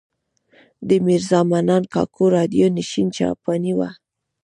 د 0.87 0.89
میرزا 1.05 1.39
منان 1.51 1.83
کاکو 1.93 2.23
راډیو 2.35 2.65
نېشن 2.77 3.07
جاپانۍ 3.17 3.73
وه. 3.77 3.89